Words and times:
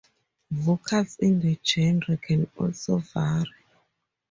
Vocals 0.49 1.15
in 1.19 1.39
the 1.41 1.59
genre 1.63 2.17
can 2.17 2.49
also 2.57 2.97
vary. 2.97 3.45